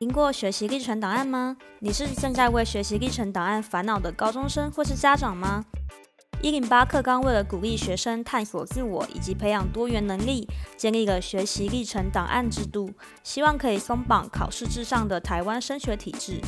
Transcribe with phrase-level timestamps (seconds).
[0.00, 1.56] 听过学习历程档案吗？
[1.78, 5.64] 你是正在为学习历程档案烦恼的高中生或是家长吗？
[6.42, 12.90] 一零八课纲为了鼓励学生探索自我以及培养多元能力，建立了学习历程档案制度，
[13.22, 16.40] 希望可以松绑考试至上的台湾升学体制。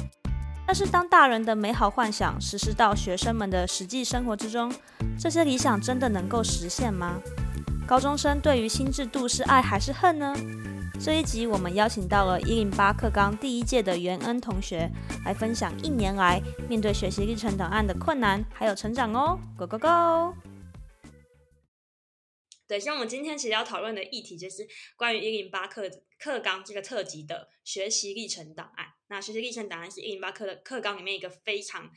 [0.67, 4.75] 但是，当大人的美好幻想实施到学生们的实际生活之中，
[5.17, 7.21] 这些理想真的能够实现吗？
[7.87, 10.35] 高中生对于新制度是爱还是恨呢？
[10.99, 14.91] 这一集我们邀请到了一零八课纲第一届的袁恩同学
[15.25, 20.35] 来分享一年来面对学习历程档案的困难还有成长哦，Go Go Go！
[22.67, 25.89] 对，像我们今天其实要讨论的议题就是关于一零八课
[26.19, 28.87] 课纲这个特辑的学习历程档案。
[29.09, 31.89] 那学习历程档案是一零八课的课纲里面一个非常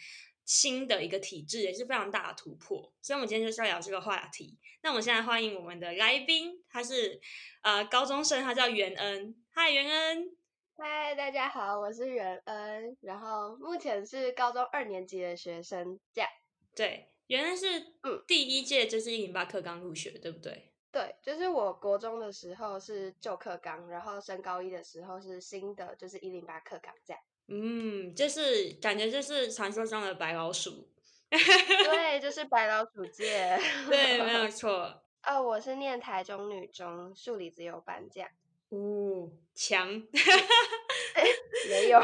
[0.49, 2.91] 新的一个体制，也是非常大的突破。
[3.03, 4.57] 所以，我们今天就是要聊这个话题。
[4.81, 7.21] 那我们现在欢迎我们的来宾，他是。
[7.61, 9.35] 呃，高中生，他叫袁恩。
[9.51, 10.31] 嗨，袁恩。
[10.77, 12.97] 嗨，大家好，我是袁恩。
[13.01, 15.99] 然后目前是高中二年级的学生。
[16.13, 16.29] 这样。
[16.73, 20.71] 对，袁恩是嗯第一届就是一零八课刚入学，对不对？
[20.89, 27.21] 对，就是我国中的时候是旧课纲，然后升高一的时候是新的，就是一零八课纲这样。
[27.49, 30.87] 嗯，就是感觉就是传说中的白老鼠。
[31.29, 33.59] 对，就 是白老鼠界。
[33.89, 35.03] 对，没有 错。
[35.27, 38.29] 哦，我是念台中女中数理自由班这样。
[38.69, 39.87] 哦，强，
[41.69, 41.99] 没有，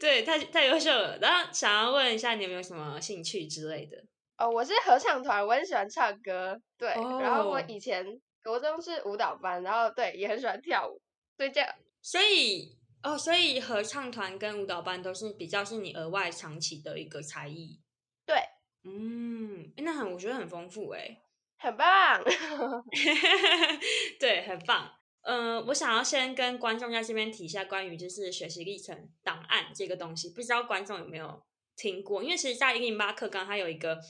[0.00, 1.18] 对，太太优秀了。
[1.20, 4.02] 然后想要问一下，你有没有什么兴趣之类的？
[4.38, 6.58] 哦，我是合唱团，我很喜欢唱歌。
[6.78, 8.04] 对，哦、然后我以前
[8.42, 11.00] 国中是舞蹈班，然后对也很喜欢跳舞，
[11.36, 11.68] 所以这样。
[12.02, 17.78] 所以哦，所以合唱团跟舞蹈班都是比较是你额外长期的一个才艺。
[18.24, 18.36] 对，
[18.84, 21.20] 嗯，那很我觉得很丰富哎。
[21.58, 22.24] 很棒，
[24.18, 24.90] 对，很棒。
[25.20, 31.42] 嗯、呃，我想要先跟观众在这边提一下关于就是学习历程档案这个东西，不知道观众有没有
[31.76, 32.22] 听过？
[32.22, 34.00] 因为其实，在一零八课纲它有一个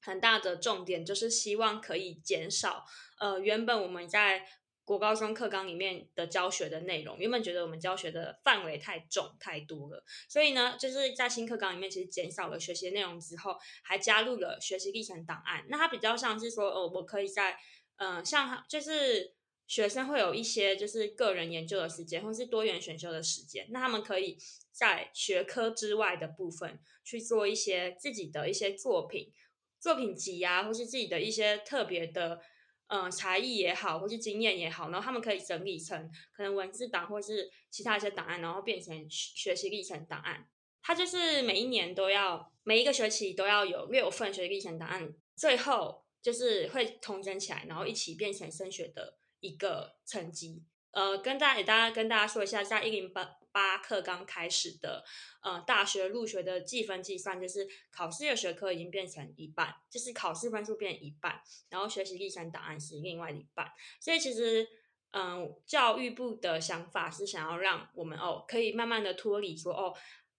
[0.00, 2.84] 很大的重点，就是希望可以减少
[3.18, 4.46] 呃原本我们在。
[4.88, 15.66] 国高中课纲里面的教学的内容，原本觉得我们教学的范围太重太多了，所以呢，就是在新课纲里面其实减少了学习内容之后，还加入了学习历程档案。
[15.68, 17.58] 那它比较像是说，哦，我可以在，
[17.98, 19.34] 嗯、呃，像就是
[19.66, 24.38] 学生会有一些就是个人研究的时间，或是多元选修的时间，那他们可以
[24.72, 29.30] 在学科之外的部分去做一些自己的一些作品、
[29.78, 32.40] 作品集啊，或是自己的一些特别的。
[32.88, 40.48] 嗯，才艺也好，或是经验也好，然后他们可以整理成可能文字档或是其他一些档案，然后变成学习历程档案。
[40.82, 50.64] 它就是每一年都要，每一个学期都要有六份学习历程档案，最后就是会统整起来，然后一起变成升学的一个成绩。
[50.92, 53.36] 呃，跟大家给大家跟大家说一下，在一零八。
[53.58, 55.04] 八课刚开始的，
[55.42, 63.66] 呃，大学入学的计分计算，就是考试的学科已经变成一半，就是考试分数变一半，然后学习历程档案是另外一半。
[63.98, 64.64] 所以其实，
[65.10, 69.92] 嗯、教育部的想法是想要让我们哦，可以慢慢的脱离说哦，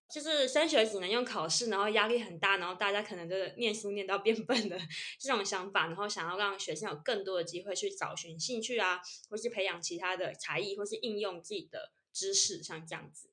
[0.09, 4.79] 就是升学只能用考试，然后压力很大，然后大家可能就是念书念到变笨的
[5.19, 11.91] 这种想法，然后想要让学生有更多的机会去找寻兴趣啊，或是培养其他的才艺，或是应用自己的。
[12.19, 13.30] 知识像这样子，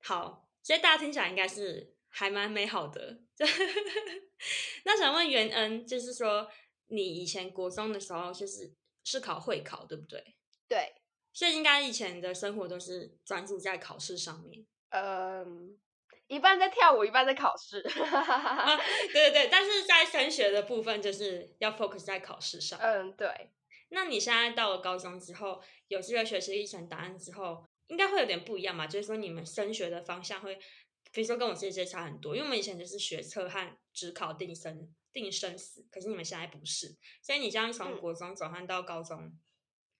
[0.00, 3.18] 好，所以大家听起来应该是还蛮美好的。
[4.84, 6.48] 那想问袁恩，就是说
[6.86, 8.72] 你以前国中的时候，就是
[9.02, 10.36] 是考会考，对不对？
[10.68, 10.94] 对，
[11.32, 14.64] 所以应该以前的生活都是专注在考试上面。
[14.90, 15.76] 嗯，
[16.28, 17.80] 一半在跳舞，一半在考试。
[17.80, 18.76] 啊，
[19.12, 22.78] 对对对，但是在升学的部分，就是要 focus 在考试上。
[22.78, 23.50] 嗯，对。
[23.88, 30.58] 那你现在到了高中之后，有这个学习历程答案之后，应该会有点不一样嘛，就是说你们升学的方向会，
[31.12, 39.38] 比如说跟我这些差很多，因为我们以前就是学测和只考定生定生死，可是你们现在不是，所以你这样从国中转换到高中，嗯，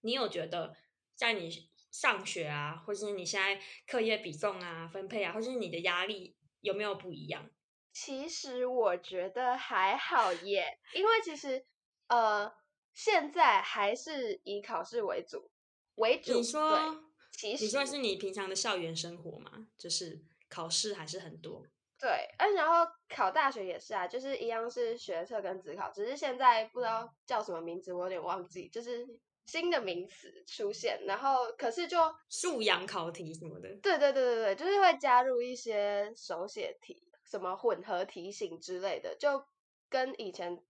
[0.00, 0.74] 你有觉得
[1.14, 7.50] 在你上学啊，或是你现在课业比重啊、分配啊，或是你的压力有没有不一样？
[7.92, 11.64] 其实我觉得还好耶，因为其实
[12.08, 12.52] 呃
[12.94, 15.50] 现在还是以考试为主
[15.96, 17.12] 为主，你说。
[17.40, 19.68] 对其实你说是你平常的校园生活嘛？
[19.76, 21.66] 就是考试还是很多。
[21.98, 29.06] 对，啊，然后考大学也是啊，就是一样是学测跟指考，只是现在不知道叫什么名字，我有点忘记，就是
[29.46, 31.98] 新的名词出现，然后可是就
[32.28, 33.68] 素养考题什么的。
[33.82, 39.42] 对对对对对，就是会加入一些手写题，什么混合题型之类的，就
[39.88, 40.62] 跟以前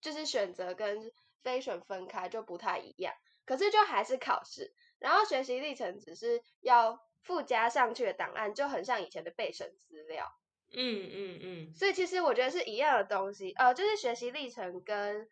[0.00, 1.12] 就是选择跟
[1.42, 3.14] 非选分开就不太一样，
[3.46, 4.74] 可是就还是考试。
[5.02, 10.26] 然后学习历程只是要附加上去的档案就很像以前的备审资料。
[10.72, 11.74] 嗯嗯嗯。
[11.74, 15.28] 所以其实我觉得是一样的东西，呃，就是学习历程跟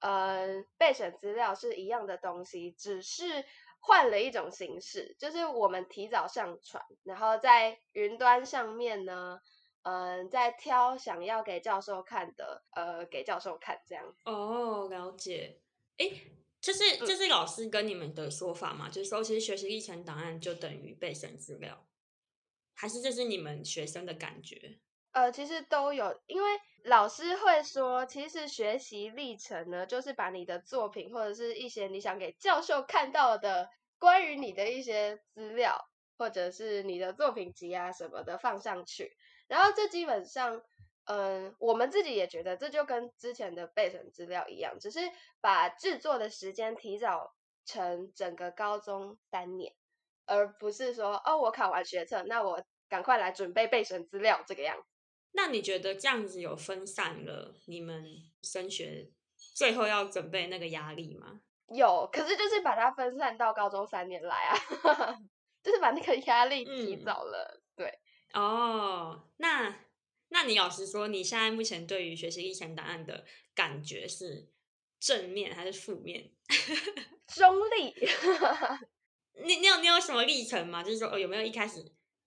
[0.00, 3.44] 呃备审资料是一样的东西，只是
[3.80, 9.40] 换了一种形式，就是我们提早上传，然后在云端上面呢。
[9.86, 14.16] 嗯、呃，在挑想要给教授看的，呃，给教授看这样。
[14.24, 15.60] 哦，了解。
[15.98, 16.08] 哎，
[16.64, 18.88] 这是这是老师跟你们的说法嘛？
[18.88, 21.86] 嗯、就是说，其实学习历程档案就等于备审资料，
[22.72, 24.78] 还是这是你们学生的感觉？
[25.12, 26.48] 呃，其实都有，因为
[26.84, 33.68] 老师会说，其实学习历程呢，就是把你的作品或者是一些你想给教授看到的
[33.98, 35.78] 关于你的一些资料，
[36.16, 39.14] 或者是你的作品集啊什么的放上去。
[39.48, 40.62] 然后这基本上，
[41.06, 45.00] 嗯，我们自己也觉得这就跟之前的备审资料一样，只是
[45.40, 47.34] 把制作的时间提早
[47.66, 49.74] 成整个高中三年，
[50.26, 54.84] 而不是说哦，我考完学测，那我赶快来准备备审资料这个样子。
[55.32, 58.04] 那你觉得这样子有分散了你们
[58.42, 59.10] 升学
[59.54, 61.40] 最后要准备那个压力吗？
[61.68, 64.56] 有，可是就是把它分散到高中三年来啊，
[65.62, 67.98] 就是把那个压力提早了，嗯、对。
[68.34, 69.74] 哦，那
[70.34, 74.48] 那你老实说，你现在目前对于学习历程档案的感觉是
[74.98, 76.32] 正面还是负面？
[77.28, 77.94] 中立。
[79.46, 80.82] 你你有你有什么历程吗？
[80.82, 81.84] 就是说，哦，有没有一开始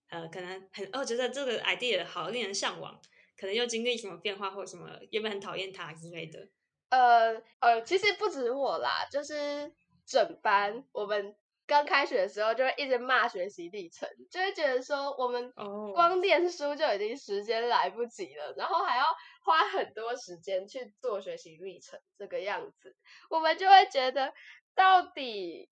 [0.07, 2.98] 呃，可能很哦，觉得这个 idea 好，令人向往，
[3.38, 6.48] 可能又经历什么变化或什么，原本很讨厌它之类的？
[6.88, 9.74] 呃呃，其实不止我啦，就是
[10.06, 11.36] 整班我们。
[11.68, 15.52] 刚开学的时候就会一直骂学习历程，就会觉得说我们
[15.94, 18.58] 光念书就已经时间来不及了，oh.
[18.58, 19.04] 然后还要
[19.44, 22.96] 花很多时间去做学习历程这个样子，
[23.30, 24.34] 我们就会觉得
[24.75, 25.69] 到底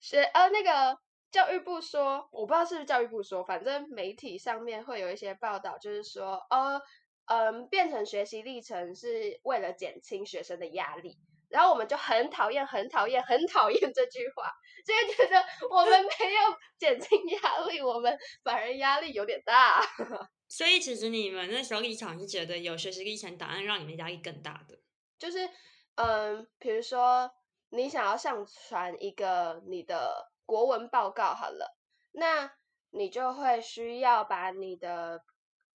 [0.00, 0.98] 学呃那个
[1.30, 6.82] 教育部说，我不知道是不是教育部说，反正媒体上面会有一些报道，就是说呃
[7.26, 11.18] 嗯变成学习历程是为了减轻学生的压力。
[11.48, 14.52] 然后我们就很讨厌、很讨厌、很讨厌这句话，
[14.84, 16.40] 就会觉得我们没有
[16.78, 19.82] 减轻压力，我们反而压力有点大。
[20.48, 24.78] 所以其实你们那时候立场是觉得有学习历程档案让你们压力更大的，
[25.18, 25.48] 就是
[25.94, 27.30] 嗯，比如说
[27.70, 31.76] 你想要上传一个你的国文报告好了，
[32.12, 32.52] 那
[32.90, 35.22] 你就会需要把你的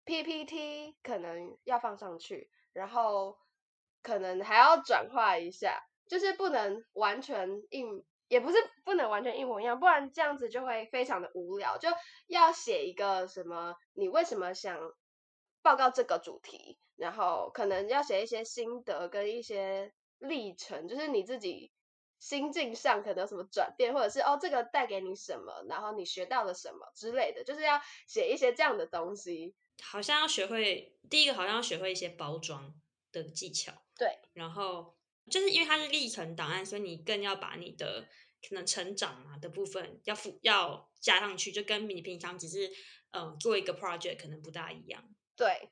[0.04, 3.38] PPT 可能要放上去，然后。
[4.02, 7.82] 可能还要转化一下，就是不能完全一，
[8.28, 11.78] 也不是不能完全一模一样，不然这样子就会非常的无聊。
[11.78, 11.88] 就
[12.26, 14.78] 要写一个什么，你为什么想
[15.62, 21.72] 报告这个主题，然后可能要写一些心得跟一些历程，就是你自己
[22.18, 29.54] 心境上可能有什么转变，或者是哦这个带给你什么，然后你学到了什么之类的，就是要写一些这样的东西。
[29.82, 32.74] 好像要学会，第一个好像要学会一些包装
[33.12, 33.72] 的技巧。
[33.98, 34.95] 对，然后
[35.30, 38.06] 就是因为它是历程档案，所以你更要把你的
[38.48, 42.68] 可能成长啊的部分要附要加上去，就跟你平常只是
[43.10, 45.02] 嗯、呃、做一个 project 可能不大一样。
[45.36, 45.70] 对，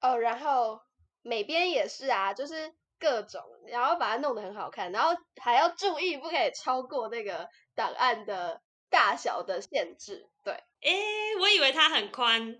[0.00, 0.80] 哦，然后
[1.20, 10.30] 每边也是啊，就是各种，然后把它弄得很好看，然后还要注意不可以超过那个档案的大小的限制。
[10.42, 12.58] 对，诶，我以为它很宽，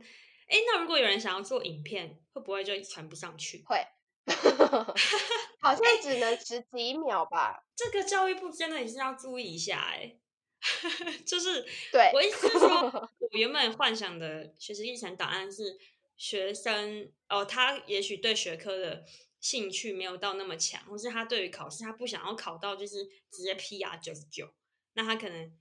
[0.49, 3.65] 哎，那如果有人想要做影片，会不会就传不上去？
[3.67, 3.79] 会。
[5.61, 7.65] 好像只能十几秒吧。
[7.75, 10.17] 这个教育部真的也是要注意一下哎，
[11.27, 15.79] 就是对我意思是说，我原本幻想的学习历程档案是
[16.17, 19.05] 学生哦，他也许对学科的
[19.41, 24.53] 兴趣没有到那么强，或是他对于考试他不想要考到就是直接 PR 九十九，
[24.95, 25.53] 那他可能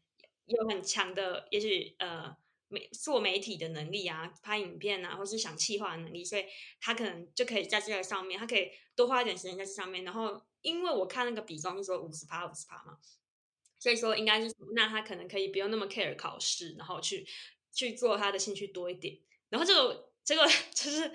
[0.45, 2.35] 有很强的，也许呃。
[2.71, 6.45] 媒做媒体的能力啊，拍影片啊，或是想企划的能力，所以
[6.79, 10.03] 他可能就可以在这个上面，他可以多花一点时间在这上面。
[10.03, 12.97] 然后，因为我看那个比重是说五十趴五十趴嘛，
[13.77, 17.27] 所以说应该是那他可能可以不用那么 care 考试，然后去
[17.71, 19.19] 去做他的兴趣多一点。
[19.49, 21.11] 然后这个这个就是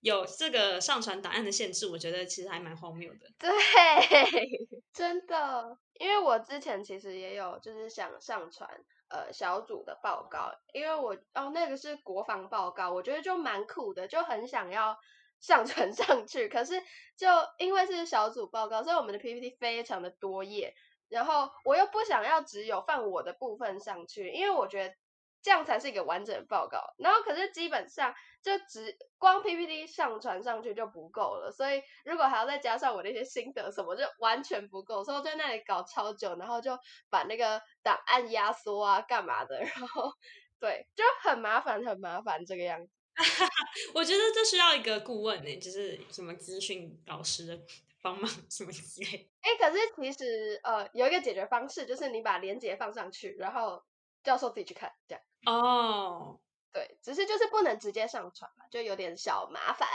[0.00, 3.30] 有这个上传档案的限制，我觉得其实还蛮荒谬的。
[3.38, 3.50] 对，
[4.92, 8.68] 真的，因为我之前其实也有就是想上传。
[9.10, 14.96] 呃，小组的报告，因为我哦，那个是国防报告，我觉得就蛮酷的，就很想要
[15.40, 16.48] 上传 上去。
[16.48, 16.80] 可是
[17.16, 17.26] 就
[17.58, 20.74] 因为是小组报告，所以我们的 PPT 非常的多页，
[21.08, 24.94] 然后我又不想要只有放我的部分上去，因为我觉得。
[25.42, 36.78] 这样才是一个完整的报告，然后可是基本上就只光 PPT 上传上去就不够了，所以如果还要再加上我那些心得什么，就完全不够，所以我在那里搞超久，然后就
[37.08, 40.12] 把那个档案压缩啊，干嘛的， 然后
[40.58, 42.92] 对，就很麻烦，很麻烦这个样子。
[43.94, 47.58] 我觉得这需要一个顾问呢，就是什么资讯老师的
[48.02, 49.30] 帮忙什么之类。
[49.40, 53.82] 哎，可是其实呃有一个解决方式，就是你把链接放上去，然后
[54.22, 55.22] 教授自己去看，这样。
[55.46, 56.38] 哦，
[56.72, 59.88] 对，只是就是不能直接上传嘛，就有点小麻烦。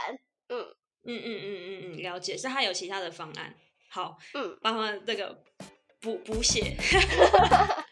[0.48, 0.60] 嗯
[1.04, 3.54] 嗯嗯嗯嗯嗯，了解，是他有其他的方案。
[3.88, 5.42] 好，嗯，帮他们这个
[6.00, 6.76] 补补写。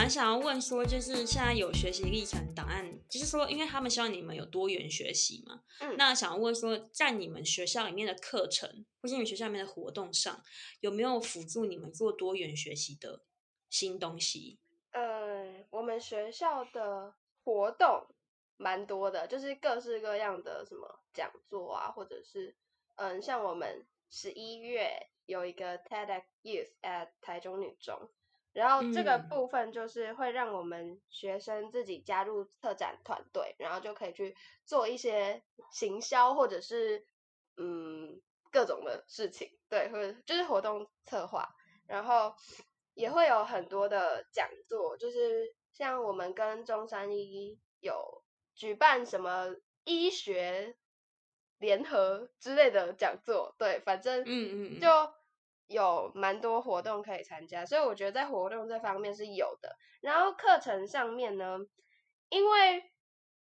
[0.00, 10.42] 蛮想要问说，就是现在有学习历程档案，就是说，因为他们希望你们有多元学习嘛，嗯，那想要问说，在你们学校里面的课程，或是你们学校里面的活动上，
[10.80, 13.20] 有没有辅助你们做多元学习的
[13.68, 14.58] 新东西？
[14.92, 17.12] 呃，我们学校的
[17.44, 18.06] 活动
[18.56, 22.56] 蛮多的，就是各式各样的什么讲座啊，或者是
[22.96, 28.08] 嗯，像我们十一月有一个 TEDx Youth at 台中女中。
[28.52, 37.06] 然后这个部分就是会让我们学生自己加入策展团队，然后就可以去做一些行销或者是
[37.56, 41.54] 嗯各种的事情，对，或者就是活动策划，
[41.86, 42.34] 然后
[42.94, 49.54] 也会有很多的讲座，就是像我们跟中山医有举办什么
[49.84, 50.76] 医学
[51.58, 54.88] 联合之类的讲座，对，反正嗯嗯就。
[55.70, 59.74] 有蛮多活动可以参加，所以我觉得在活动这方面是有的。
[60.00, 61.58] 然后课程上面呢，
[62.28, 62.82] 因为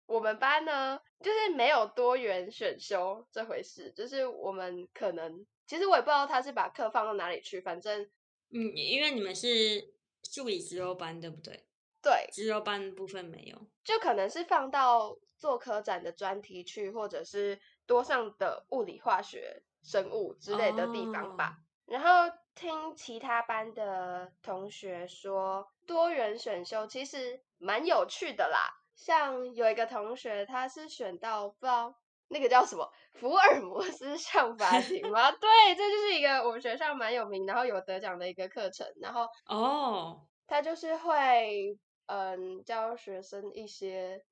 [0.06, 8.04] 我们班呢就是没有多元选修这回事，就是我们可能其实我也不知道他是把课放到哪里去，反正
[8.52, 9.94] 嗯，因为你们是
[10.24, 11.66] 数理资优班对不对？
[12.02, 21.58] 对，资优班部分没有，就可能是放到做科展的专题去，或者是多上的物理、化学、生物之类的地方吧。
[21.58, 28.76] 哦然后听其他班的同学说，多元选修其实蛮有趣的啦。
[28.96, 31.96] 像有一个同学，他是选到不知道
[32.28, 35.32] 那个叫什么福尔摩斯上法庭吗？
[35.42, 38.88] 对，这就是一个我们学校蛮有名，然后有得奖的一个课程。
[39.02, 44.24] 然后哦，他就是会嗯教学生一些。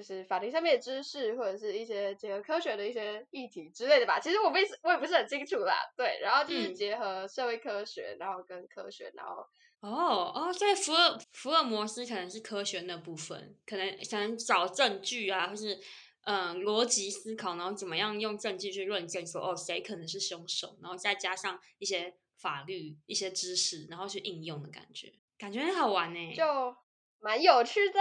[0.00, 4.18] 就是法庭上面的知识，或者是一些结合科学的一些议题之类的吧。
[4.18, 5.74] 其实我不是，我也不是很清楚啦。
[5.94, 9.46] 对，然后就是结合社会科学，嗯、然后跟科学，然后
[9.80, 15.78] 哦哦，对，福尔福尔摩斯可能是科学那部分，可能想找证据啊，或是
[16.22, 26.34] 嗯逻辑思考，然后怎么样用证据去论证说哦谁可能是凶手，然后再加上一些法律一些知识，然后去应用的感觉，感觉很好玩呢。
[26.34, 26.74] 就。
[27.22, 28.00] 蛮有趣的，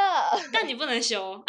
[0.54, 1.44] 但你不能修，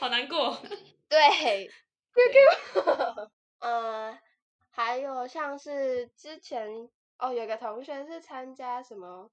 [0.00, 0.56] 好难过。
[1.08, 1.20] 对，
[2.14, 3.28] QQ，
[3.60, 4.18] 嗯，
[4.70, 9.30] 还有像是之前哦，有个同学是参加什么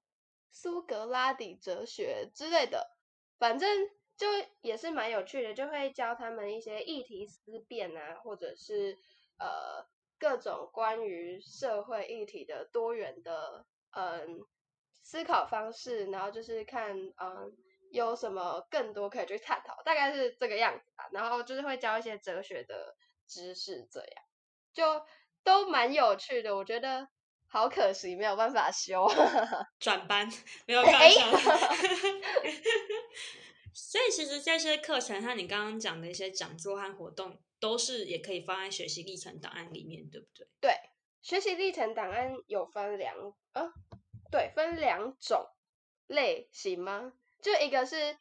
[0.50, 2.90] 苏格拉底哲学之类的，
[3.38, 4.26] 反正就
[4.60, 8.96] 也是蛮有趣的，就会教他们一些议题思辨啊，或者是
[9.38, 9.84] 呃
[10.18, 14.46] 各种关于社会议题的多元的嗯。
[15.04, 17.52] 思考方式，然后就是看，嗯，
[17.92, 21.08] 有什么更多可以去探讨，大概是这个样子吧。
[21.12, 22.96] 然后就是会教一些哲学的
[23.28, 24.24] 知识，这样
[24.72, 25.06] 就
[25.44, 26.56] 都蛮有趣的。
[26.56, 27.06] 我觉得
[27.46, 29.06] 好可惜，没有办法修
[29.78, 30.26] 转班，
[30.66, 31.76] 没有办法。
[33.74, 40.46] 所以其实这些课程和你刚刚讲的一些讲座和活动，都是也可以放在学习历程档案里面，对不对？
[40.60, 40.74] 对，
[41.22, 43.14] 学习历程档案有分两
[43.52, 43.72] 呃。
[44.30, 45.46] 对，分两种
[46.06, 47.12] 类型吗？
[47.42, 48.16] 就一个是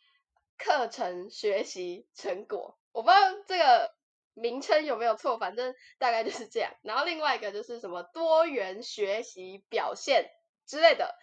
[0.57, 3.95] 课程学习成果，我不知道这个
[4.33, 6.73] 名称有没有错，反正大概就是这样。
[6.81, 10.29] 然后另外一个就是什么多元学习表现
[10.65, 11.15] 之类的，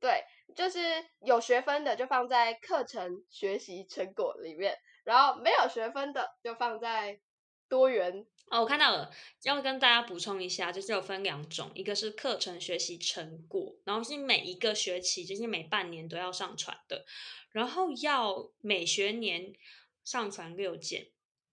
[0.00, 0.80] 对，就是
[1.20, 7.20] 有学分的就放在课程学习成果里面，然后没有学分的就放在
[7.68, 8.26] 多元。
[8.50, 9.10] 哦，我看到了，
[9.44, 17.06] 要跟大家补充一下，就是有分两种，一个是课程学习成果，然后是每一个学期，就是每半年都要上传的，
[17.52, 19.54] 然后要每学年
[20.02, 21.10] 上传六件，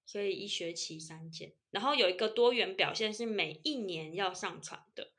[0.08, 5.12] 所以一学期三件，然后有一个多元表现是每一年要上传的，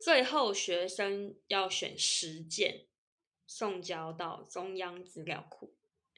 [0.00, 2.86] 最后学生要选十件
[3.46, 5.72] 送交到中央资料库。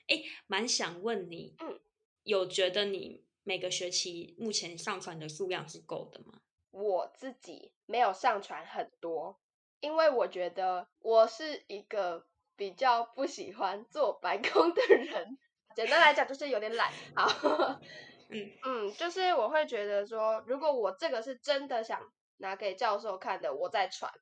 [0.07, 1.79] 哎，蛮想问你，嗯，
[2.23, 3.27] 有觉得你？
[3.47, 6.41] 每个学期目前上传的数量是够的吗？
[6.73, 9.39] 我自己没有上传很多，
[9.79, 12.27] 因为我觉得我是一个
[12.57, 15.39] 比较不喜欢做白工的人。
[15.77, 16.93] 简单来讲，就是有点懒。
[17.15, 17.79] 好，
[18.31, 22.03] 嗯嗯，就是我会觉得说，如果我这个是真的想
[22.39, 24.13] 拿给教授看的，我再传。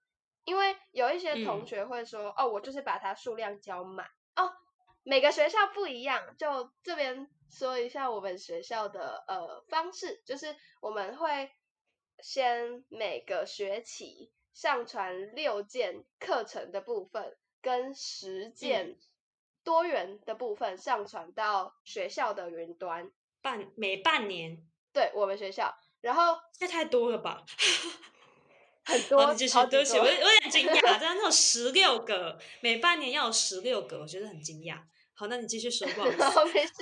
[0.45, 4.53] 因为有一些同学会说，嗯、哦，我就是把它数量交满哦。
[5.03, 11.51] 每个学校不一样，就这边说一下我们学校的呃方式，就是我们会
[12.21, 18.97] 先每个学期上传六件课程的部分，跟十件
[19.63, 23.11] 多元的部分上传到学校的云端。
[23.41, 24.59] 半每半年，
[24.93, 27.45] 对我们学校，然后这太多了吧？
[28.87, 34.79] 很多，好，继续，对不起，我我有点惊讶， 真的那种十六个，每半年要有十六个，我觉得很惊讶。
[35.15, 36.45] 好，那你继续说，不好意 思。
[36.53, 36.73] 没事。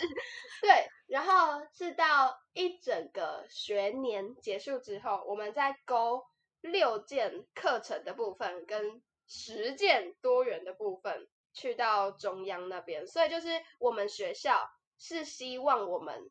[0.62, 6.24] 对，然后是到一整个学年结束之后，我们再勾
[6.62, 13.48] 六件课程的部分跟十件多元的部分去到中央那边，所以就是
[13.78, 16.30] 我们学校是希望我们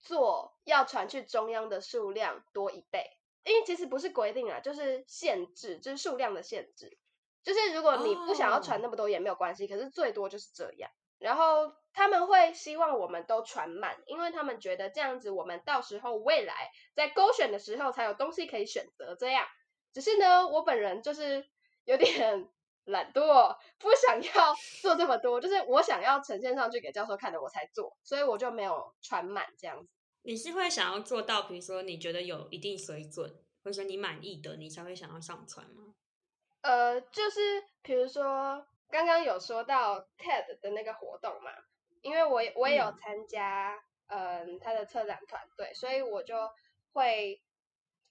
[0.00, 3.16] 做要传去中央的数量多一倍。
[3.44, 6.98] 因为其实不是规定啊，就是限制，就是数量的限制。
[7.42, 10.90] 就是如果你不想要传那么多也没有关系，可是最多就是这样。
[11.20, 19.14] 然后他们会希望我们都传满，因为他们觉得这样子我们到时候未来在勾选的时候才有东西可以选择。
[19.14, 19.46] 这样，
[19.92, 21.46] 只是呢，我本人就是
[21.84, 22.48] 有点
[22.84, 29.92] 懒惰，不想要做这么多，就是我想要呈现上去给教授看的我才做，所以我就没有传满这样子。
[30.22, 33.28] 你是会想要做到，比如说你觉得有一定水准，
[33.62, 35.94] 或者说你满意的，你才会想要上传吗？
[36.62, 41.50] 呃，就是比如说刚刚有说到 TED 的那个活动嘛，
[42.02, 46.36] 因为我我也有参加，嗯，他的策展团队，所以我就
[46.92, 47.42] 会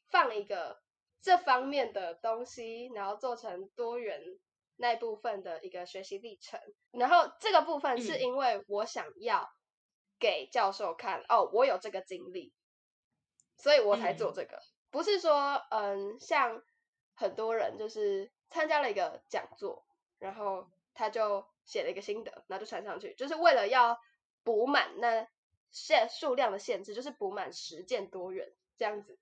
[0.09, 0.81] 放一个
[1.21, 4.21] 这方面的东西，然后做成多元
[4.77, 6.59] 那部分的一个学习历程。
[6.91, 9.50] 然后这个部分是因为我想要。
[10.21, 12.53] 给教授看哦，我有这个经历，
[13.55, 14.58] 所以我才做这个。
[14.58, 16.62] 嗯、不是说，嗯，像
[17.15, 19.86] 很多人就是参加了一个讲座，
[20.19, 23.99] 然后他就写了一个心得，然后就传上去，就是为了要
[24.43, 25.27] 补满那
[25.71, 29.17] 限数量的限制，就是补满十件多元这样子。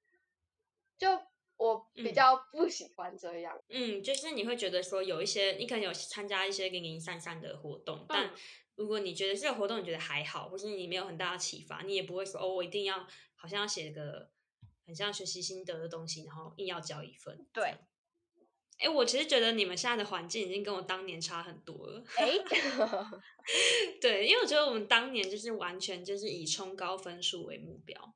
[0.97, 1.21] 就
[1.55, 3.57] 我比较不喜欢这样。
[3.69, 8.27] 嗯，就是你会觉得说，有一些你可能有参加一些零零散散的活动，但。
[8.27, 8.31] 嗯
[8.77, 14.29] 如果你觉得这个活动你觉得还好，或是你没有很大的启发，你也不会说哦，我一定要好像要写个
[14.86, 17.43] 很像学习心得的东西，然后硬要交一份。
[17.51, 17.73] 对，
[18.79, 22.03] 哎，我其实觉得你们现在的环境已经跟我当年差很多了。
[22.15, 22.31] 哎，
[23.99, 28.13] 对，因为我觉得我们当年就是完全就是以冲高分数为目标，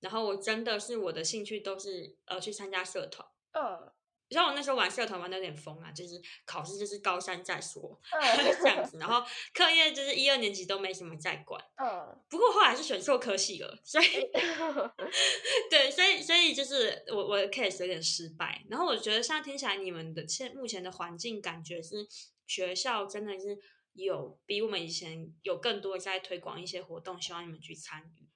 [0.00, 3.28] 然后我真的是我的兴趣都是呃去参加社团。
[3.52, 3.92] 嗯。
[4.30, 8.20] 像我那时候玩社团玩的有点疯啊，就是考试就是高三再说，嗯、
[8.60, 14.06] 这样子， 然后课业就是一二年级都没什么在管，嗯，不过后来是选错科系了，所以，
[15.70, 22.06] 对，所以所以就是我我的 case 有点失败，然后我觉得现在听起来你们的现目前的环境感觉是
[22.46, 23.58] 学校真的是
[23.92, 28.26] 有比我们以前有更多在推广一些活动，希望你们去参与。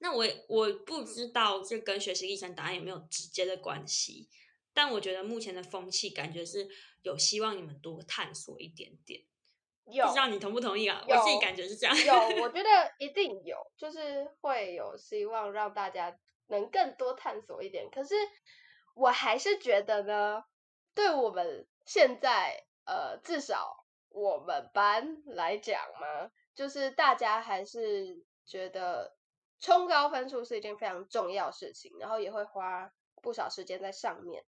[0.00, 4.28] 那我我不知道这跟学习历程档案有没有直接的关系。
[4.78, 6.68] 但我觉得目前的风气感觉是
[7.02, 9.20] 有希望你们多探索一点点，
[9.86, 11.04] 有不知道你同不同意啊？
[11.08, 11.96] 我自己感觉是这样。
[11.96, 17.90] 有，我 觉得一定有，就是会有希望让大家能更多探索一点。
[17.90, 18.14] 可是
[18.94, 20.44] 我还是觉得呢，
[20.94, 29.16] 对我们现在呃，至少我们班来讲嘛，就是大家还是觉得
[29.58, 34.44] 冲高分数是一件非常重要的事情，然后也会花不少时间在上面。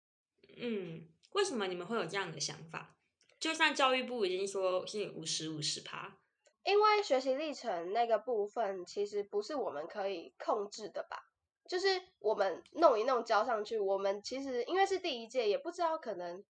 [0.56, 2.96] 嗯，为什么你们会有这样的想法？
[3.38, 6.18] 就算教育部已经说是五十五十趴，
[6.64, 11.30] 因为学习历程那个部分其实不是我们可以控制的吧？
[11.68, 16.42] 就是我们弄一弄交上去，我们其实因为是第一届，也不知道可能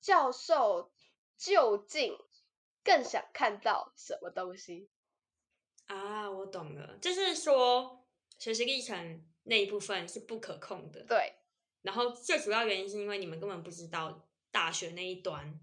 [0.00, 0.90] 教授
[1.36, 2.18] 究竟
[2.82, 4.88] 更想看到什么东西
[5.86, 6.28] 啊？
[6.28, 8.04] 我懂了，就是说
[8.38, 11.34] 学习历程那一部分是不可控的，对。
[11.84, 15.60] 然后最主要原因是因为你们根本不知道大学那一端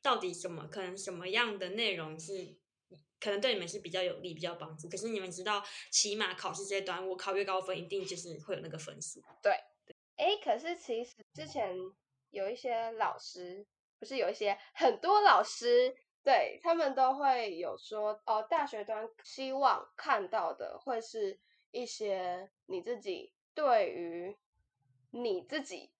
[0.00, 2.56] 到底什么，可能什么样的内容是
[3.20, 4.88] 可能对你们是比较有利、比较帮助。
[4.88, 9.22] 可是你们知道，起码考试这一端，我考越高分，一定就是会有那个分数。
[9.42, 9.52] 对，
[10.16, 11.76] 哎，可是其实之前
[12.30, 13.66] 有一些老师，
[13.98, 21.38] 不是有一些很多老师，对，他们都会有说，哦，大学端希望看到的会是
[21.72, 24.34] 一些你自己对于。
[25.10, 25.90] 你自己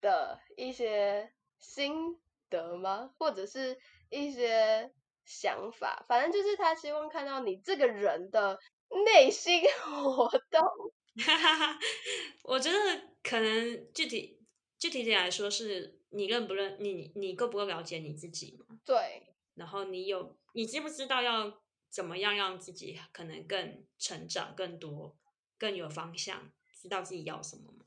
[0.00, 3.12] 的一些心得吗？
[3.18, 3.78] 或者是
[4.10, 4.92] 一些
[5.24, 8.58] 想法，反正就是他希望看到你这个人的
[9.04, 10.92] 内心活动。
[12.44, 12.78] 我觉得
[13.22, 14.38] 可能具体
[14.78, 18.78] 具体点来说，是你认不认你你够不够了解你自己嘛？
[18.84, 19.34] 对。
[19.54, 25.16] 然后你有你知不知道要怎么样让自己可能更成长更多，
[25.58, 27.85] 更有方向，知道自己要什么吗？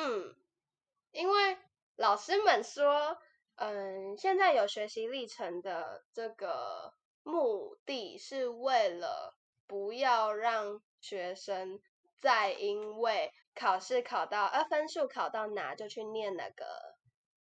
[0.00, 0.32] 嗯，
[1.10, 1.58] 因为
[1.96, 3.18] 老师们说，
[3.56, 11.80] 嗯，现在有学习历程的这个目的是为了不要让学生
[12.20, 16.64] 再因为考试考到，呃，分数考到哪就去念那个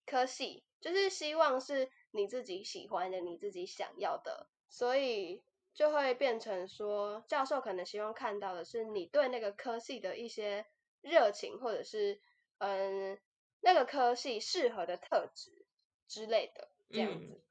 [0.08, 5.44] 科系，就是希望是你自己喜欢的，你自己想要的，所以
[5.76, 10.66] 就会变成说，教授可能希望看到的是你对那个科系的一些
[11.02, 12.20] 热情，或者是
[12.60, 13.18] 嗯，
[13.62, 15.66] 那个科系适合的特质
[16.08, 17.42] 之类的，这样子，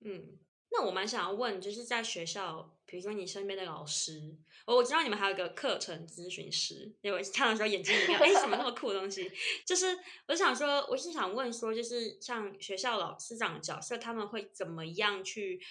[0.00, 0.38] 嗯。
[0.76, 9.30] 那我蛮想要问，就是在学校，比如说你身边的老师，我我知道你们还有一个课程咨询师，因为看的时候眼睛里面，哎，什么那么酷的东西？
[9.64, 9.96] 就是
[10.26, 15.62] 我想说，我是想问说，就是像学校老师长的角色，他们会怎么样去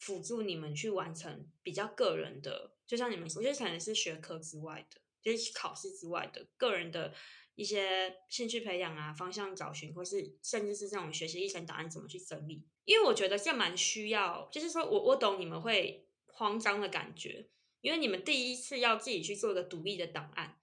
[0.00, 7.14] 辅助你们去完成比较个人的，就像你们说，就是可能是学科之外的，就是考试之外的个人的。
[7.58, 12.64] 一些兴趣培养啊，方向找寻，或是甚至是这种学习历程档案怎么去整理？
[12.84, 17.48] 因为我觉得这蛮需要，就是说我我懂你们会慌张的感觉，
[17.80, 20.60] 因为你们第一次要自己去做一个独立的档案，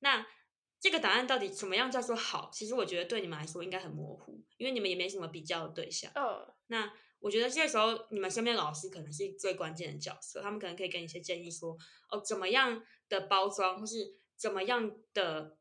[0.00, 0.26] 那
[0.78, 2.50] 这个档案到底怎么样叫做好？
[2.52, 6.12] 其实我觉得对你们来说应该很模糊，因为你们也没什么比较的对象。
[6.14, 11.78] 嗯，那我觉得这个时候你们身边老师可能是最关键的角色，他们可能可以给你一些建议说，说
[12.10, 15.56] 哦怎么样的包装，或是怎么样的。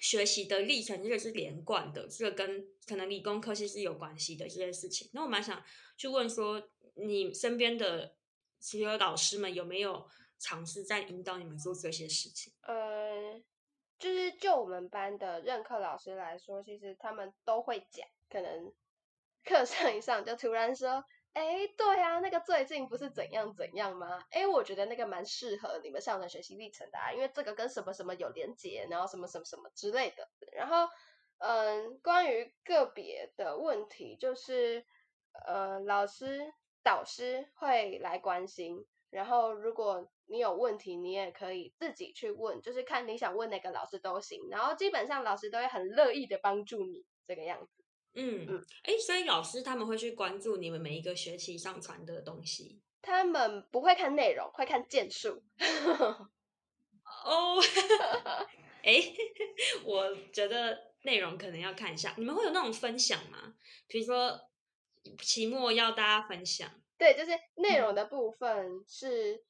[0.00, 5.08] 学习的历程，这个是连贯的，这个跟可能理工科系是有关系的这件事情。
[5.12, 5.62] 那我蛮想
[5.96, 6.62] 去问说，
[6.94, 8.14] 你身边的
[8.58, 10.06] 其他老师们有没有
[10.38, 12.52] 尝试在引导你们做这些事情？
[12.62, 13.40] 呃，
[13.98, 18.72] 就是就我们班的任课老师来说，其实他们都会讲，可能
[19.44, 21.04] 课上一上就突然说。
[21.36, 24.24] 哎，对啊，那个最近不是怎样怎样吗？
[24.30, 30.30] 哎，我觉得那个蛮适合你们上的学习历程的啊，因为这个跟什么什么有连结，然后什么什么什么之类的。
[30.52, 30.88] 然后，
[31.36, 34.86] 嗯，关于个别的问题，就是，
[35.46, 36.40] 呃，老师、
[36.82, 38.86] 导师会来关心。
[39.10, 44.48] 然后，如果你有问题，你也可以自己去问，就是看你想问哪个老师都行。
[44.50, 47.84] 然后，基本上老师都会很乐意的帮助你这个样子。
[48.16, 52.80] 嗯嗯，哎，所以老师他们会去关注你们每一个学期上传的东西。
[53.02, 55.44] 他们不会看内容，会看件数。
[57.24, 57.60] 哦，
[58.82, 58.94] 哎，
[59.84, 62.14] 我觉得内容可能要看一下。
[62.16, 63.54] 你们会有那种分享吗？
[63.86, 64.40] 比如说
[65.22, 66.68] 期末要大家分享。
[66.96, 69.44] 对，就是内容的部分是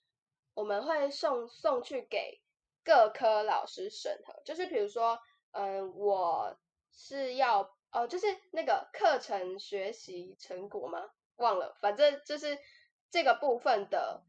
[0.54, 2.42] 我们会送送去给
[2.84, 4.42] 各科老师审核。
[4.44, 5.16] 就是比如说，
[5.52, 6.58] 嗯，我
[6.92, 7.75] 是要。
[7.96, 11.08] 哦，就是那个课程学习成果吗？
[11.36, 12.58] 忘了，反正就是
[13.10, 14.22] 这个部分的，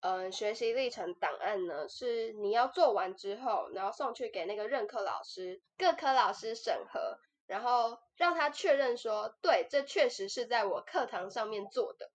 [0.00, 12.10] 嗯、学习历程档案呢，是你要做完之后，然后送去给那个任课老师，各科老师审核，然后让他确认说，对，这确实是在我课堂上面做的。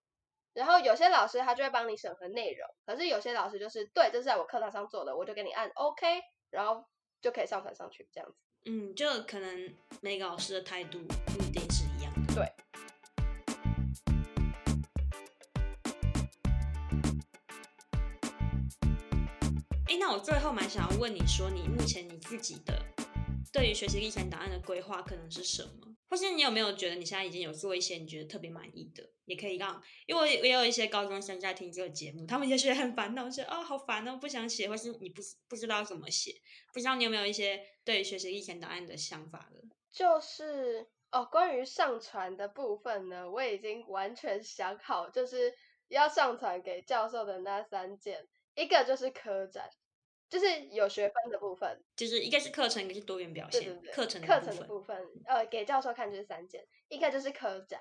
[0.54, 6.84] 然后有些老师他就会帮你审核内容，可是有些老师就是，对，这是在我课堂上做的，我就给你按 OK，然后
[7.22, 8.49] 就可以上传上去，这样子。
[8.66, 12.36] 嗯，就可能每个老师的态度不一定是一样的。
[12.36, 12.44] 对。
[19.88, 22.86] 哎，那我最后蛮想要问你说，你目前你自己的
[23.52, 25.96] 对于学习历程档案的规划可能是什么？
[26.10, 29.10] 或是你有没有觉得你现在已经有做一些你觉得特别满意的？
[29.30, 36.34] 也可以让，因为我也有一些高中生在听这个节目，他们也许很烦恼，说啊、哦、好烦哦，不想写，或是你不不知道怎么写，
[36.74, 39.62] 不知道你有没有一些对学习历程档案的想法了？
[39.92, 45.54] 就是哦，关于上传的部分呢，我已经完全想好，就是
[45.90, 49.70] 要上传给教授的那三件，一个就是科展。
[50.30, 53.64] 就是有学分的部分，就是一个是课程，一个是多元表现。
[53.64, 57.80] 对对对，课程课程的部分，呃，给教授看就是三件，一个就是科展，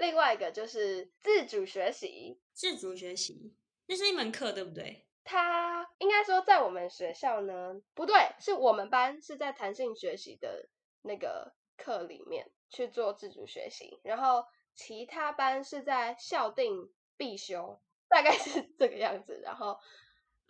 [0.00, 2.40] 另外一个就是自主学习。
[2.52, 3.54] 自主学习，
[3.86, 5.06] 那是一门课，对不对？
[5.22, 10.68] 它应该说在我们学校呢，不对，是我们班是在弹性学习的
[11.02, 19.78] 那个课里面去做自主学习，然后其他班是在校定必修，大概是这个样子，然后。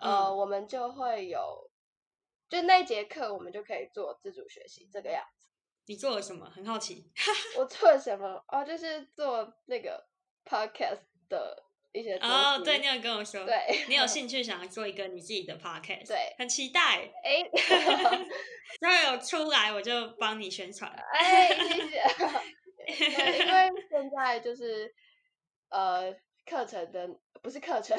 [0.03, 1.71] 呃，嗯、我们就会有，
[2.49, 5.40] 就那一节课，我们就可以做自主学习这个样子。
[5.91, 6.49] 你做了什么？
[6.55, 7.05] 很好奇。
[7.59, 8.45] 我做了什么？
[8.47, 10.07] 哦，就是做那个
[10.45, 13.57] podcast 的一些哦，对，你有跟我说，对，
[13.89, 17.11] 你有兴趣 想要做一个你自己的 podcast，对，很期待。
[17.25, 17.43] 哎，
[18.81, 20.89] 然后有出来我就帮你宣传。
[21.13, 22.01] 哎，谢谢。
[22.87, 24.95] 因为现在就是
[25.71, 26.13] 呃，
[26.47, 27.09] 课程的
[27.43, 27.99] 不是课程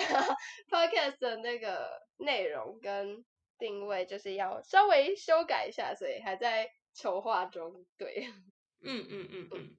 [0.69, 3.25] ，podcast 的那个内容跟
[3.59, 7.85] 定位就是要稍微修改一下，所以还在筹划中。
[7.97, 8.27] 对，
[8.81, 9.77] 嗯嗯嗯嗯。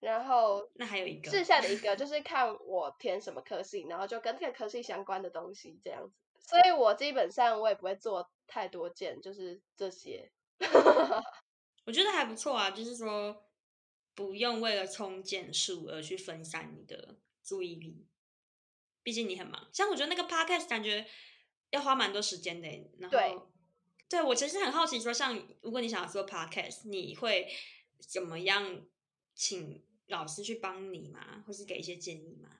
[0.00, 6.16] 然后那还有一个，剩下的一个就是看我填什么科系，然后就跟这个科系相关的东西这样子。
[6.40, 10.32] 所以我基本上我也不会做太多件，就是这些。
[11.86, 13.44] 我觉得还不错啊，就是说
[14.14, 18.04] 不用为了冲件数而去分散你的注意力，
[19.04, 19.68] 毕竟你很忙。
[19.72, 21.06] 像我觉得那个 podcast 感觉
[21.70, 23.48] 要花蛮多时间的，然后
[24.12, 27.48] 对，我其实很好奇，说像如果你想要做 podcast，你会
[27.98, 28.86] 怎么样
[29.34, 29.84] 请？
[30.08, 31.42] 老师去帮你吗？
[31.46, 32.50] 或是给一些建议吗？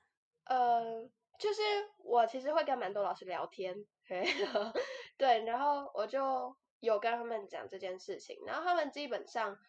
[0.45, 1.61] 呃，就是
[1.99, 3.85] 我其实会跟蛮多老师聊天，
[5.17, 9.59] 对，然后我就有跟他们讲这件事情，然后他们基本上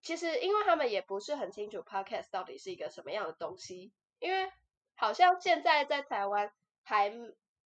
[0.00, 4.48] 其实因为他们也不是很清楚 podcast 到底是一个什么样的东西，因为
[4.94, 6.52] 好像现在在台湾
[6.84, 7.10] 还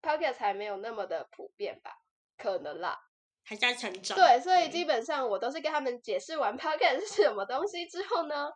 [0.00, 1.98] podcast 还没有那么的普遍吧，
[2.38, 2.98] 可能啦，
[3.44, 4.16] 还在成长。
[4.16, 8.50] 对，所以基本上我都是跟他们解释完 podcast 是什么东西之后呢。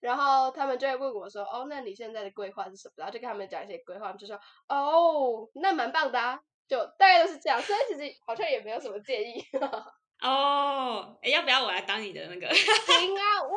[0.00, 4.34] 然后他们就会问我说：“哦，那你现在的规划是什么？”然后就跟他们讲一些规划，就说
[4.66, 9.44] ：“哦，那蛮棒的啊。”就大概都是这样，所以其实好像也没有什么建议。
[10.22, 12.46] 哦，哎，要不要我来当你的那个？
[12.54, 13.56] 行啊，哇，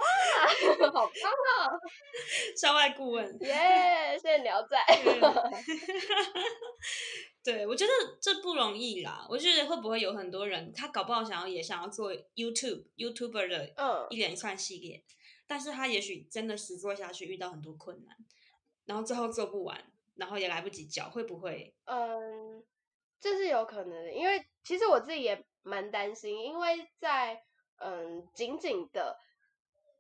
[0.91, 1.32] 好棒
[1.67, 1.69] 啊！
[2.56, 4.78] 校外顾问，耶、yeah，谢谢你要在。
[7.43, 9.26] 对，我觉得这不容易啦。
[9.30, 14.97] 我觉得会不会有很多人，他搞不好想要也想要做 YouTube YouTuber 的，嗯，一连串系列。
[14.97, 15.04] 嗯
[15.45, 18.15] 但是他也许真的实做下去遇到很多困难，
[18.86, 19.78] 然后最后做不完，
[20.15, 21.76] 然后也来不及交，会不会？
[21.84, 22.63] 嗯，
[23.19, 27.43] 这是有可能的，因为其实我自己也蛮担心，因为在
[27.78, 29.17] 嗯仅仅的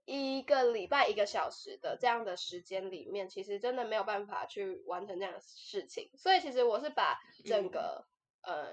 [0.05, 8.05] 一个礼拜一个小时的这样的时间里面，其实真的没有办法去完成这样的事情，所以其实我是把整个、
[8.41, 8.71] 嗯、呃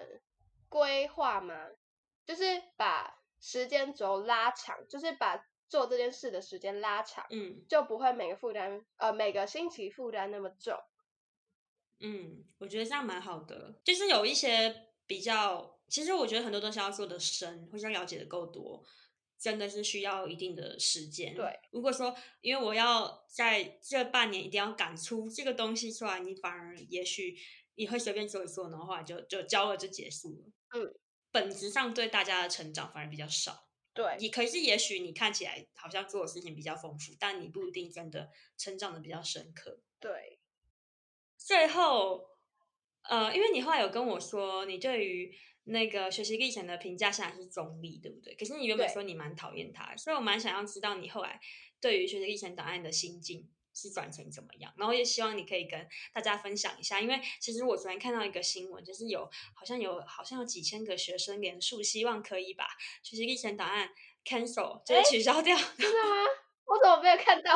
[0.68, 1.68] 规划嘛，
[2.26, 5.46] 就是把时间轴拉长，就是把。
[5.70, 10.76] 做这件事的时间拉长，嗯，就不会每个负担，呃，每个星期负担那么重。
[12.00, 13.76] 嗯，我觉得这样蛮好的。
[13.84, 18.84] 就是有一些比较，其实我觉得很多东西要做的深，或者要了解的够多，
[19.38, 21.34] 真的是需要一定的时间。
[21.34, 27.36] 对，如果说因为我要在这半年一定要赶出这个东西出来，你反而也许
[27.74, 30.52] 你会随便做一做的话，就就交了就结束了。
[30.78, 30.94] 嗯，
[31.32, 33.66] 本质上对大家的成长反而比较少。
[33.92, 39.80] 对，你可是也许你看起来好像做的事情比较丰富，但你不一定真的成长的比较深刻。
[39.98, 40.38] 对，
[41.36, 42.28] 最后，
[43.02, 45.36] 呃，因为你后来有跟我说，你对于
[45.70, 48.34] 那个学习历程的评价现在是中立，对不对？
[48.34, 51.40] 可是你原本说你蛮讨厌他，所以我蛮想要知道你后来
[51.80, 53.48] 对于学习历程档案的心境。
[53.72, 54.74] 是转成怎么样？
[54.76, 62.66] 然后也希望你可以跟大家分享一下，因为其实我昨天看到一个新闻，就是有好像有好像有几千个学生联署，希望可以把
[63.04, 63.88] 学习历程档案
[64.24, 65.56] cancel，就是取消掉。
[65.78, 66.16] 真的吗？
[66.66, 67.54] 我怎么没有看到？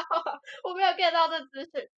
[0.62, 1.90] 我没有 get 到这资讯。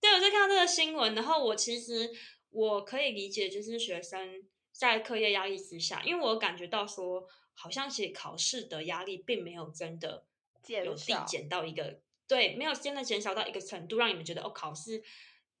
[0.00, 2.10] 对，我就看到这个新闻，然后我其实
[2.50, 10.26] 我可以理解，就是学生在课业压力之下，因为我感觉到说，好像其实考试的压力并没有真的
[10.66, 12.00] 有递减到一个。
[12.26, 15.02] 对，没有真的减少到一个程度，让你们觉得哦，考试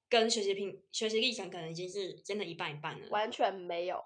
[0.08, 3.08] 跟学习平学习历程可能已经是真的一半一半了。
[3.10, 4.02] 完全没有，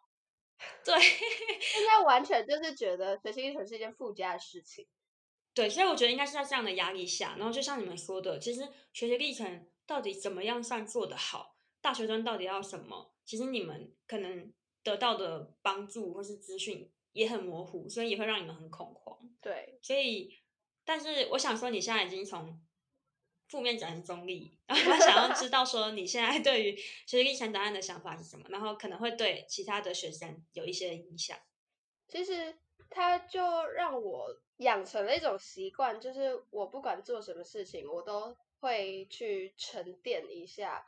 [0.85, 4.87] 对，现在完全就是觉得学习历程是一件附加的事情。
[5.55, 14.53] 对，所以我觉得应该是在这样的压力下，然后就像你们说的，其实学习历程到底怎么样算做得好，大学生到底要什么，其实你们可能
[14.87, 19.19] 得到的帮助或是资讯也很模糊，所以也会让你们很恐慌。
[19.43, 20.39] 对，所以。
[20.89, 22.65] 但是我想说，你现在已经从
[23.49, 31.37] 负面转成中立，然后他想要知道说你现在对于学习历程档案的想法是什么，然后可能会对其他的学生有一些影响。
[32.07, 32.57] 其实
[32.89, 40.87] 他就让我养成了一种习惯，就是我不管做什么事情，我都会去沉淀一下，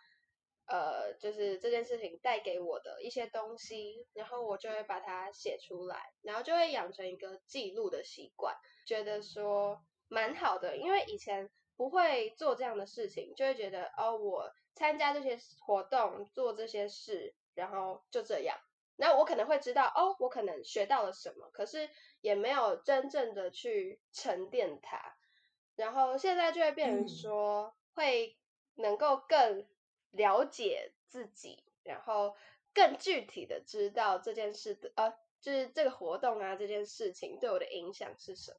[0.68, 8.54] 呃，就是这件事情带给我的一些东西，然后我就会把它写出来，然后就会养成一个记录的习惯，
[8.86, 9.82] 觉得说。
[10.10, 18.56] 蛮好的，因为以前不会做这样的事情，就会觉得哦，我参加这些活动，做这些事，然后就这样。
[18.96, 21.90] 那我可能会知道哦，我可能学到了什么，可是
[22.22, 24.98] 也没有真正的去沉淀它。
[25.76, 28.34] 然后现在就会变成说，会
[28.76, 29.68] 能够更
[30.10, 32.36] 了解自己，然后
[32.74, 38.58] 更具体的知道这件事的，呃，就是这个活动啊，这件事情对我的影响是什么。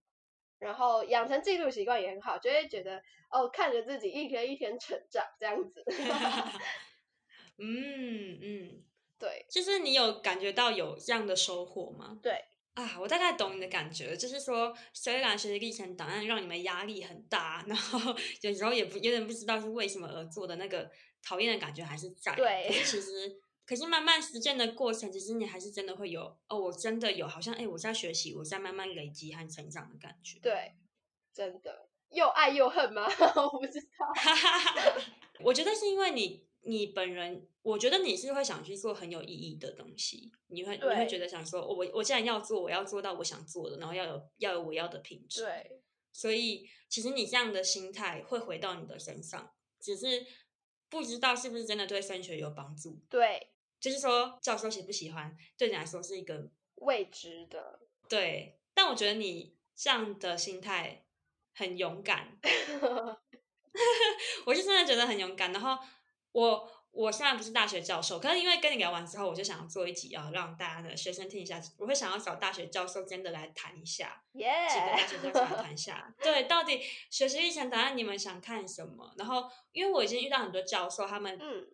[0.59, 5.81] 然后养成记录习惯也很好，就会觉得哦，看着自己一天一天成长这样子。
[7.57, 8.83] 嗯嗯，
[9.17, 12.19] 对，就是你有感觉到有这样的收获吗？
[12.21, 20.89] 对啊，我大概懂你的感觉，就是说虽然学习历程档案让你们压力很大，然后 有时候也不有点不知道是为什么而做的那个
[21.21, 22.36] 讨厌的感觉还是在。
[22.36, 23.41] 对，其实。
[23.65, 30.39] 可是慢慢实践的过程，其实你还是真的会有哦，我真的有，好像哎，我在学习，我在慢慢累积和成长的感觉。
[30.39, 30.73] 对，
[31.32, 33.05] 真的又爱又恨吗？
[33.53, 34.12] 我不知道。
[35.45, 45.43] 我觉得是因为你，你本人，我觉得你是会想去做很有意义的东西，你会你会觉得想说，我我既然要做，我要做到我想做的，然后要有要有我要的品质。
[45.43, 45.79] 对，
[46.12, 50.25] 所以其实你这样的心态会回到你的身上，只是
[50.89, 52.99] 不知道是不是真的对升学有帮助。
[53.10, 53.52] 对。
[53.80, 57.80] 就是说，教授喜不喜欢，对你来说是一个未知的。
[58.10, 61.06] 对，但我觉得你这样的心态
[61.54, 62.38] 很勇敢，
[64.45, 65.54] 我是真的觉得很勇敢。
[65.54, 65.82] 然后
[66.34, 71.62] 我我现在不是大学教授，可是因为跟你聊完之后，我就想要做一集，啊让大家的学生听一下。
[71.78, 79.13] 我会想要找大学教授真的来谈一下.几个大学教授来谈一 下，对，到底学习历程档案你们想看什么？
[79.17, 81.67] 然后，因为我已经遇到很多教授，他们嗯。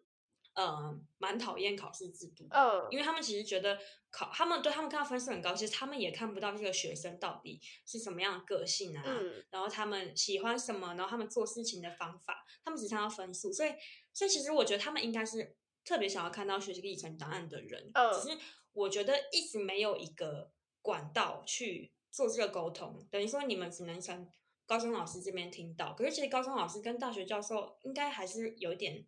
[0.58, 3.78] 嗯，蛮讨厌考试制度，嗯，因为他们其实觉得
[4.10, 13.74] 考，他们对他们看到分数很高，其实他们也看不到这个学生到底是什么样的个性啊，嗯，然后他们喜欢什么，然后他们做事情的方法，他们只想要分数，所以，
[14.16, 18.38] 所以其实我觉得他们应该是特别想要看到学习历程档案的人，嗯，只是
[18.74, 20.52] 我觉得一直没有一个
[20.82, 24.28] 管道去做这个沟通，等于说你们只能从
[24.66, 29.06] 高中老师这边听到，可是其实高中老师跟大学教授应该还是有点。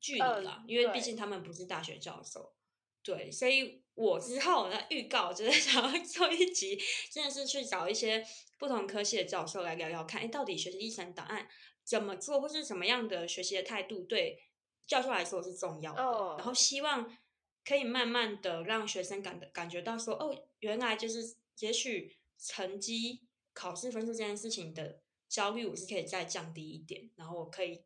[0.00, 2.54] 距离了，因为毕竟他们不是大学教授，
[3.02, 8.24] 对，对，所以我之后呢，预告就是想要 做一集，真的是去找一些
[8.58, 11.48] 不同科系的教授来聊聊看，哎，到底学习历程档案
[11.88, 14.42] 怎么做，或是什么样的学习的态度对
[14.86, 17.16] 教授来说是重要的，哦、然后希望
[17.64, 23.22] 可以慢慢的让学生感感觉到说，哦，原来就是也许成绩、
[23.54, 27.84] 考试分数这件事情的焦虑，我是可以再降低一点，然后我可以。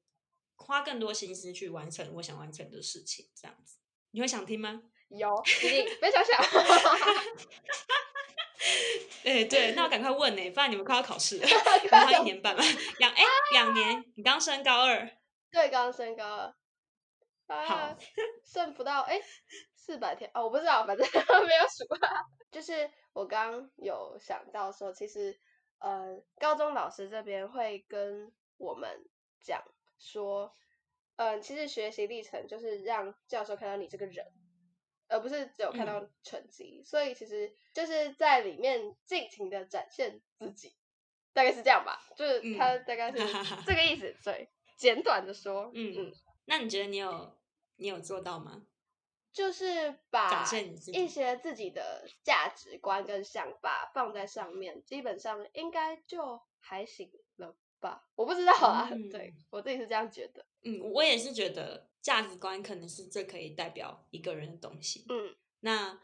[0.64, 3.78] 花更多心思去完成我想完成的事情，这样子
[4.12, 4.80] 你会想听吗？
[5.08, 6.40] 有，一定非常想。
[9.22, 11.46] 对 对，那我赶快问呢，不然你们快要考试了，
[11.90, 12.62] 还要一年半吗？
[12.98, 13.22] 两哎，
[13.52, 15.08] 两年，你刚升高二？
[15.50, 16.54] 对，刚升高二。
[17.48, 17.96] 啊、好，
[18.44, 19.20] 剩不到哎
[19.74, 21.84] 四百天哦，我不知道，反正没有数。
[22.50, 25.38] 就是我刚有想到说，其实
[25.78, 28.88] 呃，高中老师这边会跟我们
[29.42, 29.62] 讲。
[29.98, 30.52] 说，
[31.16, 34.26] 嗯，其实学习历程就是让教授看到你这个人，
[35.12, 36.80] 而不是只有看到成绩。
[36.80, 40.74] 嗯、所以其实就是在里面尽情的展现自己，
[41.32, 42.02] 大概是这样吧。
[42.16, 43.18] 就是他大概是
[43.66, 44.14] 这个意思。
[44.24, 46.12] 对，简短的说，嗯嗯。
[46.46, 47.38] 那你觉得你有
[47.76, 48.66] 你有做到吗？
[49.32, 50.44] 就是把
[50.92, 57.56] 一些自己的价值观跟想法放在上面，基本上应该就还行了。
[57.80, 60.46] 吧，我不知道啊， 嗯、对我自己是这样觉得。
[60.62, 65.06] 嗯，我也是觉得价值观可能是最可以代表一个人的东西。
[65.08, 65.98] 嗯，那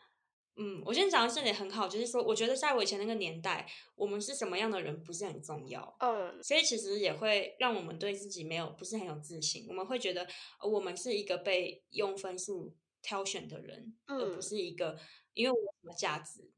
[0.60, 5.96] 嗯，我今天讲到这里很好，就是说，我觉得在我以前那个年代，我们是什么样的人不是很重要。
[6.00, 9.66] 嗯，所以其实也会让我们对自己没有不是很有自信。
[9.68, 10.26] 我们会觉得
[10.62, 14.98] 我们是一个被用分数挑选的人，嗯、而不是一个
[15.34, 16.50] 因为我什么价值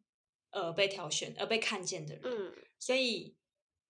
[0.51, 2.23] 而被挑选而被看见的人。
[2.25, 3.37] 嗯，所以。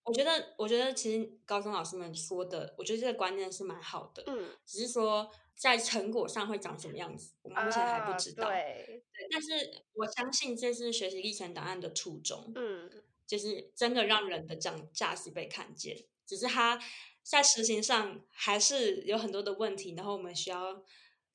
[0.05, 4.25] 我觉得，我觉得其实高中老师们说的，我觉得这个观念是蛮好的。
[4.27, 8.47] 嗯，只是说在成果上会长什么样子，我们目前还不知道。
[8.47, 12.53] 啊、对，对，但是我相信这是学习历程档案的初衷。
[12.57, 12.91] 嗯，
[13.27, 16.81] 就是真的让人的价价值被看见，只是他
[17.23, 20.83] 在实行上还是有很多的问题，然后我们需要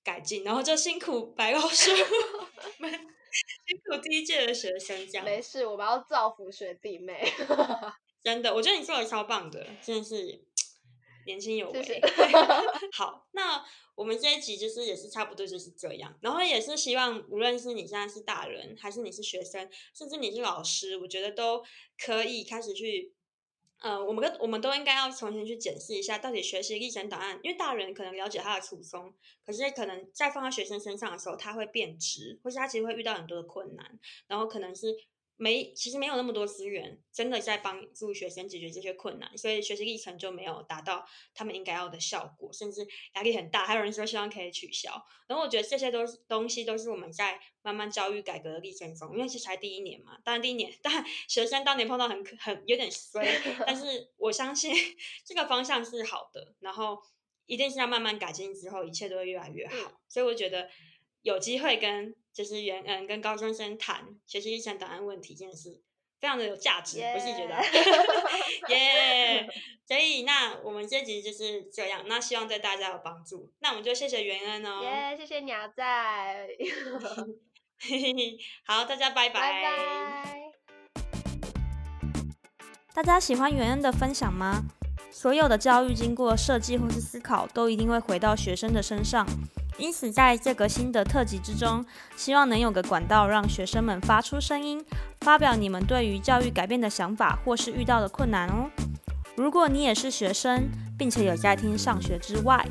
[0.03, 5.23] 改进，然后就辛苦白老师， 辛苦第一届的学生这样。
[5.23, 7.31] 没事，我们要造福学弟妹。
[8.25, 10.43] 真的，我觉得你做的超棒的，真的是
[11.27, 11.83] 年轻有为。
[11.83, 12.01] 谢 谢
[12.91, 13.63] 好，那
[13.93, 21.63] 我们这一集就是也是差不多就是这样，然后也是希望无论是你现在是大人，还是你是学生，甚至你是老师，我觉得都
[22.03, 23.13] 可以开始去，
[23.79, 29.13] 呃，我们跟我们都应该要重新去检视一下，到底学习历程档案，因为大人可能了解他的初衷，
[29.45, 34.97] 可是可能在放在学生身上的时候，他会变质，或是他其实会遇到很多的困难，然后可能是。
[35.37, 43.65] 没，其实没有那么多资源，真的在帮助学生解决这些困难，所以学习历程就没有达到他们应该要的效果，甚至压力很大。
[43.65, 50.17] 还有人说希望可以取消，然后我觉得这些都是东西，都是我们在慢慢教育改革的历程中，因为这才第一年嘛。
[50.23, 53.27] 当然第一年，但学生当年碰到很很有点衰，
[53.67, 54.73] 但是我相信
[55.25, 56.97] 这个方向是好的，然后
[57.45, 59.75] 一定是要慢慢改进之后，一切都会越来越好。
[59.75, 60.69] 嗯、所以我觉得
[61.25, 62.15] 有机会跟。
[62.35, 65.81] 就是原嗯跟高中生谈学习历程档案问题，真的是
[66.19, 67.55] 非常的有价值，我是觉得，
[68.75, 69.47] 耶，
[69.87, 75.81] 所以那我们这集就是这样，那希望对大家有帮助，那我们就谢谢袁恩哦，耶，谢谢鸟仔，
[78.67, 80.41] 好，大家拜拜，拜拜。
[82.93, 84.65] 大家喜欢袁恩的分享吗？
[85.09, 89.25] 所有的教育经过设计或是思考，都一定会回到学生的身上。
[89.77, 94.83] 因此，在这个新的特辑之中，希望能有个管道让学生们发出声音，
[95.21, 98.69] 发表你们对于教育改变的想法或是遇到的困难哦。
[99.35, 102.65] 如果你也是学生，并且有在听上学之外，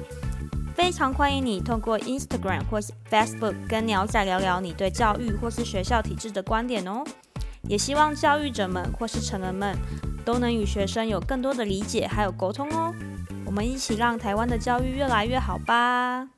[0.74, 7.04] 非常欢迎你透过 Instagram 或是 Facebook 跟鸟仔聊聊你对教育或是学校体制的观点哦。
[7.68, 9.76] 也希望教育者们或是成人们
[10.24, 12.94] 都能与学生有更多的理解还有沟通哦。
[13.44, 16.28] 我们一起让台湾的教育越来越好吧。